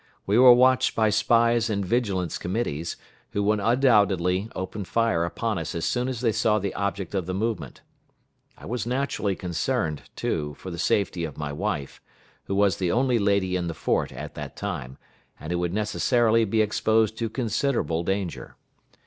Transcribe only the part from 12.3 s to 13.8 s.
who was the only lady in the